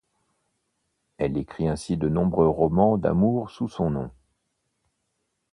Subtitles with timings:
[1.19, 4.09] Elle écrit ainsi de nombreux romans d'amour sous son nom.